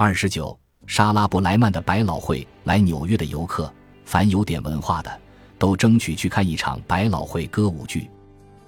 [0.00, 0.56] 二十九，
[0.86, 3.68] 莎拉布莱曼的百老汇来纽约的游客，
[4.04, 5.10] 凡有点文化的，
[5.58, 8.08] 都争取去看一场百老汇歌舞剧。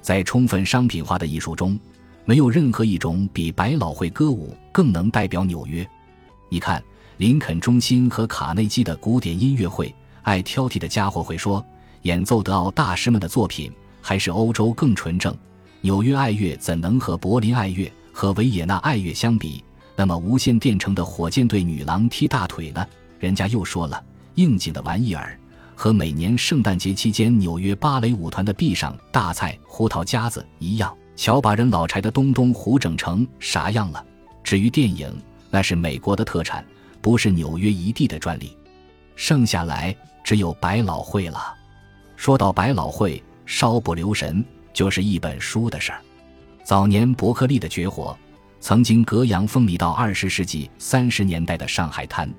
[0.01, 1.79] 在充分商品化的艺术中，
[2.25, 5.89] 没有任何一种比百老汇歌舞更能代表纽约。
[6.49, 6.83] 你看，
[7.19, 11.65] 林肯中心和卡内基的古典音乐会，爱挑剔的家伙会说，
[12.03, 15.33] 演奏德奥大师们的作品还是欧洲更纯正。
[15.81, 19.63] 纽约爱乐怎能和柏林爱乐和维也纳爱乐相比？
[20.01, 22.87] 那么无线电城的火箭队女郎踢大腿呢？
[23.19, 24.03] 人家又说了，
[24.35, 25.39] 应景的玩意儿
[25.75, 30.97] 和每年圣诞节期间纽约芭蕾舞团的壁上大菜胡桃夹子一样。
[31.17, 34.03] 瞧把人老柴的东东胡整成啥样了？
[34.43, 35.15] 至于电影，
[35.51, 36.65] 那是美国的特产，
[37.03, 38.57] 不是纽约一地的专利。
[39.17, 41.55] 剩下来只有百老汇了。
[42.17, 44.43] 说到百老汇，稍不留神。
[44.73, 46.01] 就是一本书的事儿。
[46.65, 48.19] 早年伯克利的绝活，
[48.61, 52.31] 曾经隔洋风靡到二十世纪三十年代的上海滩。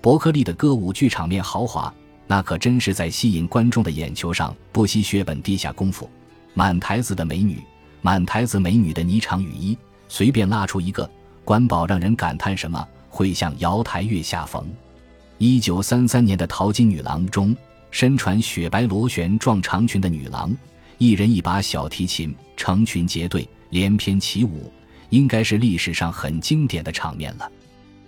[0.00, 1.92] 伯克利的歌舞剧场面豪华，
[2.28, 6.08] 那可真是在吸引观众的眼球上不惜血本地下功夫。
[6.54, 7.60] 满台子的美女，
[8.00, 9.76] 满台子美女的霓裳羽衣，
[10.08, 11.10] 随便拉出一个，
[11.44, 14.64] 管饱让人感叹什么会向瑶台月下逢。
[15.38, 17.54] 一九三三年的淘金女郎中，
[17.90, 20.56] 身穿雪白螺旋状长裙的女郎。
[20.98, 24.72] 一人一把小提琴，成群结队，连翩起舞，
[25.10, 27.50] 应该是历史上很经典的场面了。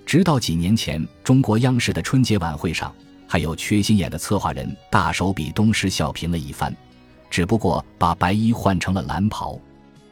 [0.04, 2.94] 直到几年前，中国央视的春节晚会上，
[3.26, 6.74] 还有缺心眼的策划人大手笔东施效颦了一番，
[7.30, 9.60] 只不过把白衣换成了蓝袍。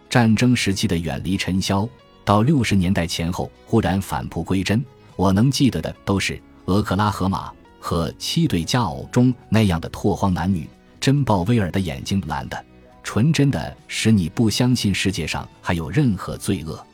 [0.09, 1.89] 战争时期的远离尘嚣，
[2.25, 4.85] 到六十年代前后忽然返璞归真。
[5.17, 6.35] 我能记得的都是
[6.67, 7.49] 《俄克拉荷马》
[7.81, 10.69] 和《七对佳偶》中那样的拓荒男女。
[10.99, 12.65] 珍鲍威尔的眼睛蓝的、
[13.07, 16.85] 纯真的，使你不相信世界上还有任何罪恶。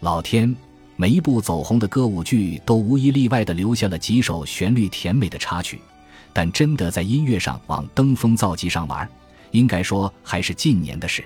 [0.00, 0.56] 老天，
[0.96, 5.78] 每一部走红的歌舞剧都无一例外地留下了几首旋律甜美的插曲，
[6.32, 9.06] 但真的在音乐上往登峰造极上玩，
[9.50, 11.22] 应该说还是近年的事。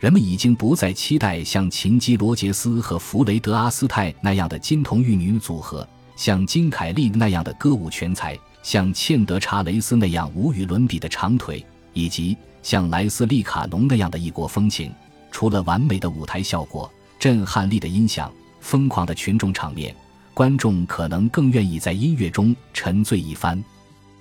[0.00, 8.36] 人们已经不再期待像琴基罗杰斯和弗雷德阿斯泰那样的金童玉女组合，像金凯利那样的歌舞全才。
[8.64, 14.92] 像茜德查雷斯那样无与伦比的长腿，以及像莱斯利卡农那样的异国风情，
[15.30, 19.94] 除了完美的舞台效果、震撼力的音响、疯狂的群众场面，
[20.34, 23.62] 观众可能更愿意在音乐中沉醉一番。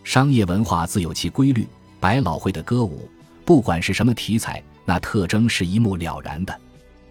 [0.03, 1.67] 商业文化自有其规律，
[1.99, 3.07] 百老汇的歌舞，
[3.45, 6.57] 不管是什么题材，那特征是一目了然的。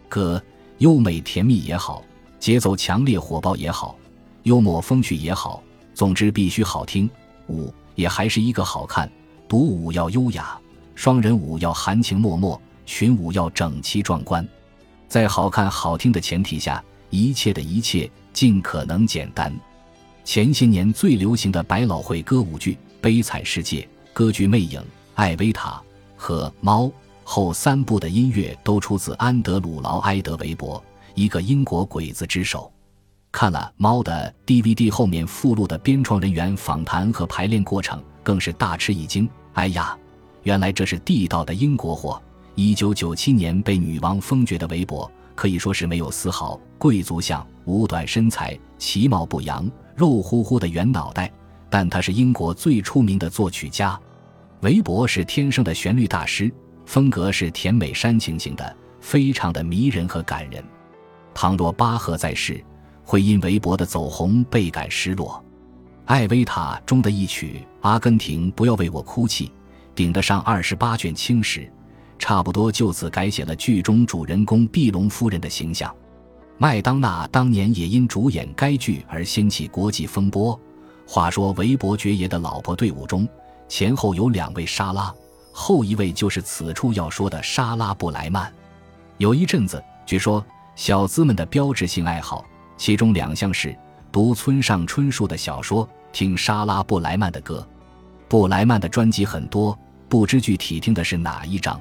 [0.09, 0.43] 歌
[0.79, 2.03] 优美甜蜜也好，
[2.41, 3.97] 节奏强烈火爆也好，
[4.45, 5.63] 幽默风趣也好。
[5.95, 7.11] 总之必须好听，
[7.49, 9.11] 舞也还是一个好看。
[9.49, 10.59] 独舞要优雅，
[10.99, 14.45] 双人舞要含情脉脉，群舞要整齐壮观。
[15.07, 19.57] 在好看好听的前提下，一切的一切尽可能简单。
[20.25, 23.83] 前些年最流行的百老汇歌舞剧《悲惨世界》、
[24.13, 24.81] 歌剧《魅影》、
[25.15, 25.71] 《艾薇塔》
[26.17, 26.87] 和《猫》
[27.23, 30.83] 后三部的音乐都出自安德鲁·劳埃德·韦伯，
[31.15, 32.69] 一个英国鬼子之手。
[33.31, 39.31] 看了《猫》的 DVD 后面附录的编创人员访谈和排练过程，更是大吃一惊。
[39.53, 39.97] 哎呀，
[40.49, 42.19] 原来这是地道的英国货！
[42.55, 51.31] 一九九七年被女王封爵的韦伯，可以说是没有丝毫贵族相，五短身材，其貌不扬，肉乎乎的圆脑袋。
[51.69, 54.01] 但他是英国最出名的作曲家。
[54.63, 56.51] 韦伯是天生的旋律大师，
[56.87, 60.65] 风格是甜美煽情型的，非常的迷人和感人。
[61.35, 62.65] 倘若巴赫在世，
[63.05, 65.29] 会因韦伯的走红倍感失落，
[66.07, 69.47] 《艾薇塔》中的一曲《阿根廷不要为我哭泣》，
[69.99, 71.69] 顶得上二十八卷青史，
[72.21, 75.93] 差不多就此改写了剧中主人公碧龙夫人的形象。
[76.57, 80.57] 麦当娜当年也因主演该剧而掀起国际风波。
[81.05, 83.29] 话说韦伯爵爷的老婆队伍中，
[83.67, 85.13] 前后有两位莎拉，
[85.51, 88.53] 后一位就是此处要说的莎拉布莱曼。
[89.17, 92.45] 有一阵子，据说小资们的标志性爱好。
[92.77, 93.77] 其中两项是
[94.13, 97.67] 读村上春树的小说，听莎拉布莱曼的歌。
[98.29, 99.77] 布莱曼的专辑很多，
[100.09, 101.81] 不知具体听的是哪一张。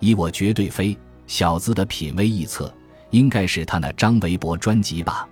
[0.00, 2.72] 以我绝对非小资的品味臆测，
[3.10, 5.28] 应该是他那张韦伯专辑吧。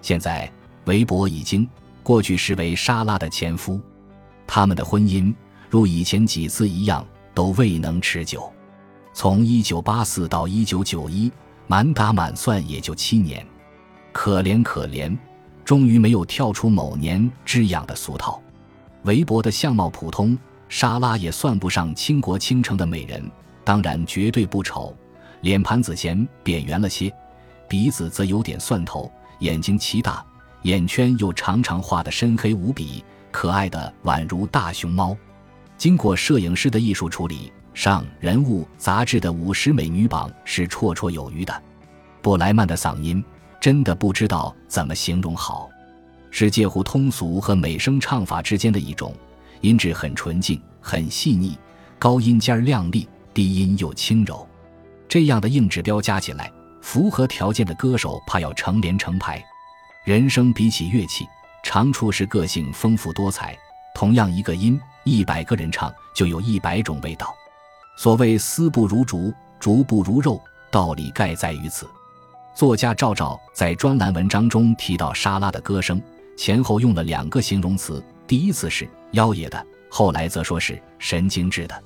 [0.00, 0.50] 现在
[0.84, 1.68] 韦伯已经
[2.02, 3.80] 过去时为莎拉的前夫，
[4.46, 5.34] 他们的婚姻
[5.68, 7.04] 如以前几次一样
[7.34, 8.52] 都未能持久。
[9.12, 11.30] 从一九八四到一九九一，
[11.66, 13.44] 满打满算也就七年。
[14.12, 15.16] 可怜可怜，
[15.64, 18.40] 终于没有跳出某年之痒的俗套。
[19.02, 20.38] 韦伯的相貌普通，
[20.68, 23.30] 莎拉也算不上倾国倾城的美人，
[23.64, 24.96] 当然绝对不丑。
[25.42, 27.12] 脸盘子嫌扁圆了些，
[27.68, 30.24] 鼻子则有点蒜头，眼睛奇大，
[30.62, 35.16] 眼圈又常常画得深黑无比，可爱的宛如大熊猫。
[35.76, 41.62] 经过摄影师的艺术处理，上《人物》杂志的五十美女榜是绰绰有余的。
[42.22, 43.22] 布莱曼的嗓音
[43.60, 45.68] 真的不知道怎么形容好，
[46.30, 49.14] 是介乎通俗和美声唱法之间的一种，
[49.64, 51.58] 音质很纯净、很细腻，
[51.98, 54.46] 高音尖亮丽，低音又轻柔。
[55.08, 56.52] 这样的硬指标加起来，
[56.82, 59.42] 符合条件的歌手怕要成连成排。
[60.04, 61.26] 人声比起乐器，
[61.62, 63.56] 长处是个性丰富多彩。
[63.94, 67.34] 同样一个音，一百个人唱，就有一百种味道。
[67.96, 70.38] 所谓丝不如竹，竹不如肉，
[70.70, 71.88] 道理盖在于此。
[72.54, 76.02] 作家赵照在专栏文章中提到莎拉的歌声，
[76.36, 81.82] 前后用了两个形容词，第一次是妖冶的，后来则说是神经质的。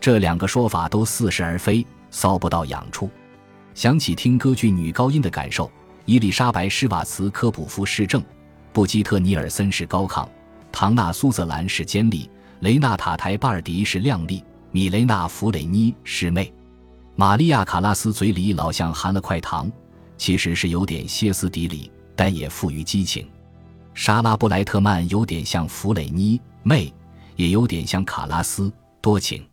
[0.00, 3.08] 这两个说法都似是而非，搔不到痒处。
[3.74, 5.70] 想起听歌剧女高音的感受。
[6.04, 8.20] 伊丽莎白·施瓦茨科普夫是正，
[8.72, 10.26] 布基特·尼尔森是高亢，
[10.72, 12.28] 唐纳·苏泽兰是尖利，
[12.58, 16.52] 雷纳塔·台巴尔迪是靓丽，米雷娜·弗雷妮是媚，
[17.14, 19.70] 玛利亚·卡拉斯嘴里老像含了块糖，
[20.16, 23.24] 其实是有点歇斯底里，但也富于激情。
[23.94, 26.92] 莎拉·布莱特曼有点像弗雷妮，媚，
[27.36, 29.44] 也有点像卡拉斯，多情，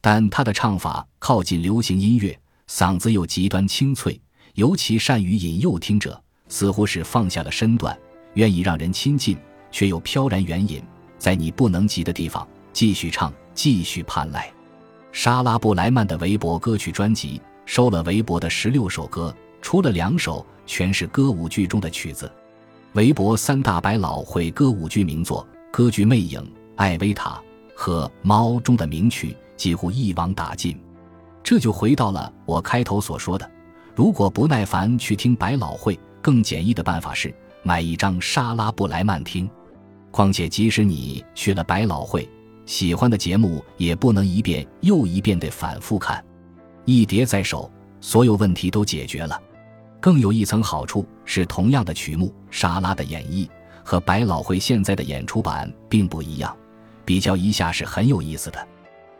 [0.00, 4.20] 但她的唱法靠近流行音乐，嗓子又极端清脆。
[4.54, 7.98] 尤其善于引诱听者，似乎是放下了身段，
[8.34, 9.36] 愿意让人亲近，
[9.72, 10.80] 却又飘然远引，
[11.18, 14.48] 在你不能及的地方继续唱，继续盼来。
[15.10, 22.30] 莎拉布莱曼的韦伯歌曲专辑收了韦伯的十六首歌，除了两首全是歌舞剧中的曲子。
[22.92, 25.44] 韦伯三大百老汇歌舞剧名作
[25.76, 26.40] 《歌剧魅影》
[26.76, 27.30] 《艾薇塔》
[27.74, 30.78] 和《猫》中的名曲几乎一网打尽。
[31.42, 33.50] 这就回到了我开头所说的。
[33.92, 37.34] 如果不耐烦去听百老汇，更简易的办法是
[37.64, 39.50] 买一张莎拉布莱曼听。
[40.12, 42.30] 况且即使你去了百老汇，
[42.66, 46.24] 喜欢的节目也不能一遍又一遍地反复看，
[46.84, 47.68] 一碟在手，
[48.00, 49.42] 所有问题都解决了。
[50.00, 53.48] 更有一层好处是，同样的曲目，莎拉的演绎
[53.84, 56.56] 和百老汇现在的演出版并不一样，
[57.04, 58.66] 比较一下是很有意思的。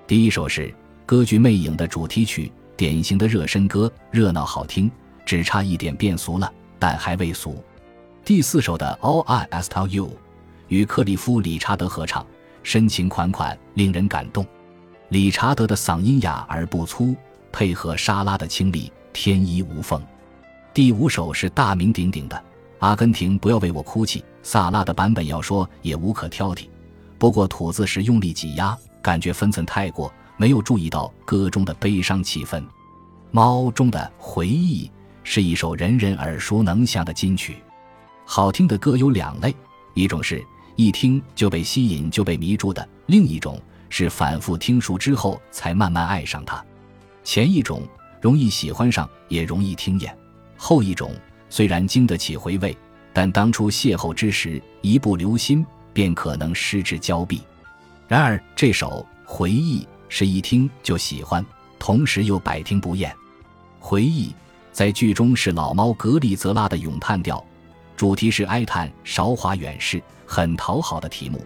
[0.07, 0.75] 第一首是
[1.07, 2.51] 歌剧《魅影》的主题曲。
[2.77, 4.91] 典型的热身歌，热闹好听，
[5.25, 7.63] 只差一点变俗了，但还未俗。
[8.25, 10.11] 第四首的 All I Ask of You，
[10.67, 12.27] 与克里夫·理查德合唱，
[12.65, 14.45] 深情款款，令人感动。
[15.11, 17.15] 理查德的嗓音哑而不粗，
[17.53, 20.03] 配合莎拉的清丽，天衣无缝。
[20.73, 22.37] 第五首是大名鼎鼎的
[22.81, 26.69] 《阿根廷不要为我哭泣》，萨拉的版本要说也无可挑剔，
[27.19, 30.13] 不过吐字时用力挤压，感觉分寸太过。
[30.37, 32.61] 没有注意到歌中的悲伤气氛，
[33.31, 34.91] 《猫》中的回忆
[35.23, 37.57] 是一首人人耳熟能详的金曲。
[38.25, 39.55] 好听的歌有两类，
[39.95, 40.45] 一种是
[40.75, 46.63] 一听就被吸引就被迷住的，另一种是反复听熟之后才慢慢爱上它。
[47.23, 47.83] 前一种
[48.21, 50.13] 容易喜欢上，也容易听厌；
[50.57, 51.13] 后一种
[51.49, 52.77] 虽然经得起回味，
[53.15, 55.65] 但当初邂逅之时一不留心，
[55.95, 57.41] 便可能失之交臂。
[58.07, 59.89] 然而这首回忆。
[60.07, 61.45] 是一听就喜欢，
[61.77, 63.13] 同时又百听不厌。
[63.81, 64.33] 回忆
[64.71, 67.45] 在剧中是老猫格里泽拉的咏叹调，
[67.97, 71.45] 主题是哀叹韶华远逝，很讨好的题目。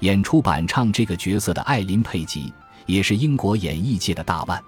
[0.00, 2.52] 演出版唱这个角色的艾琳佩吉
[2.84, 4.62] 也是英国演艺界的大腕。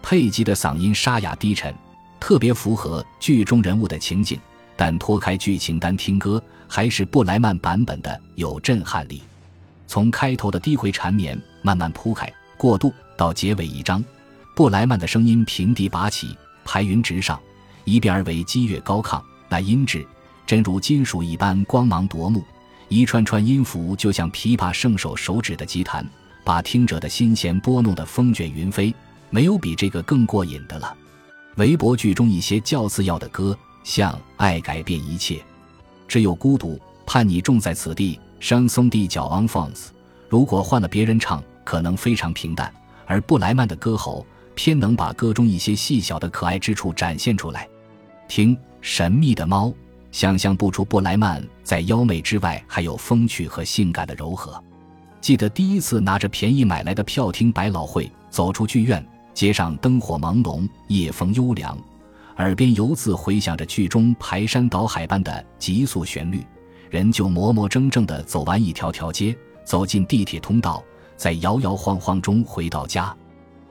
[0.00, 1.74] 佩吉的嗓音沙哑低沉，
[2.18, 4.40] 特别符合剧中人物的情景。
[4.76, 9.22] 但脱开剧情单听歌，还是布莱曼版本的有震撼力。
[9.86, 12.30] 从开头的低回缠绵慢慢铺开。
[12.58, 14.04] 过渡到结尾一章，
[14.54, 17.38] 布莱曼的声音平地拔起，排云直上，
[17.84, 20.06] 一变而为激越高亢，那音质
[20.46, 22.42] 真如金属一般光芒夺目，
[22.88, 26.08] 一串串音符就像琵琶圣手手指的击弹，
[26.44, 28.94] 把听者的心弦拨弄得风卷云飞。
[29.28, 30.96] 没有比这个更过瘾的了。
[31.56, 35.36] 韦伯剧中一些较次要的歌，像《爱改变一切》，
[36.08, 36.76] 只有孤独，
[37.06, 39.92] 盼你种在此地，山松地角 on f o n s
[40.28, 41.40] 如果换了别人唱。
[41.62, 42.72] 可能非常平淡，
[43.06, 44.24] 而布莱曼的歌喉
[44.54, 47.68] 偏能把歌中一些细小的可爱之处展现出来。
[48.28, 49.74] 听神秘的猫，
[50.12, 54.62] 想象不出布莱曼在妖媚之外还有风趣和性感的柔和。
[55.20, 61.76] 记得第一次拿着便宜买来的票听百老汇，走出剧院，街上灯火朦胧，夜风幽凉，
[62.38, 66.44] 耳边犹自回响着剧中排山倒海般的急速旋律，
[66.90, 70.82] 人就磨磨怔怔地走完一条条街，走进地铁通道。
[71.16, 73.16] 在摇摇晃晃中回到家，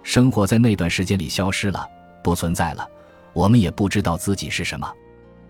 [0.02, 1.88] 生活在那段时间里消失了，
[2.24, 2.88] 不存在了。
[3.34, 4.92] 我们也不知道自己是什么。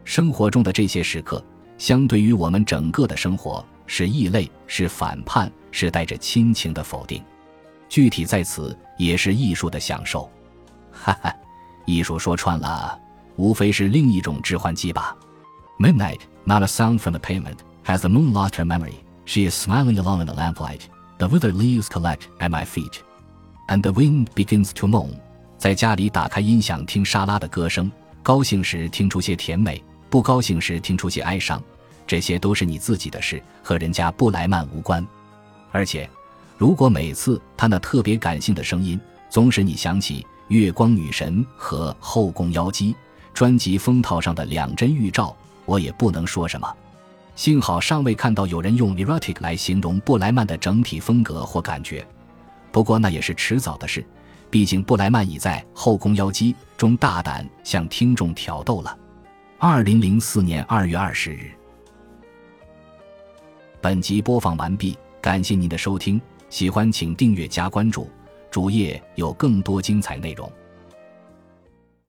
[0.03, 1.41] 生活中的这些时刻，
[1.77, 7.24] 相对于我们整个的生活，是异类，是反叛，是带着亲情的否定。
[7.88, 10.29] 具体在此，也是艺术的享受。
[10.91, 11.34] 哈哈，
[11.86, 13.00] 艺术说穿了，
[13.35, 15.15] 无非是另一种致幻剂吧。
[15.79, 18.95] Midnight, not a sound from the pavement, has the moon lost her memory?
[19.25, 20.81] She is smiling alone in the lamplight.
[21.17, 22.99] The withered leaves collect at my feet,
[23.67, 25.11] and the wind begins to moan.
[25.57, 31.61] 在家里打开音响听莎拉的歌声，高兴时听出些甜美，不高兴时听出些哀伤。
[32.05, 35.05] 这些都是你自己的事，和人家布莱曼无关。
[35.71, 36.09] 而且。
[36.57, 38.97] 如果每次他那特别感性的声音
[39.29, 42.93] 总使你想起《月光女神》和《后宫妖姬》
[43.35, 46.75] 专辑封套上的两帧预兆，我也不能说什么。
[47.35, 52.07] 幸好尚未看到有人用 erotic 来形容布莱曼的整体风格或感觉，
[52.71, 54.03] 不过那也是迟早的事。
[54.49, 58.97] 毕竟布莱曼已在《后宫妖姬》中大胆向听众挑逗了。
[59.59, 61.51] 二零零四年二月二十日，
[63.81, 66.21] 本集播放完毕，感谢您的收听。
[66.49, 68.09] 喜欢请订阅加关注，
[68.49, 70.49] 主页有更多精彩内容。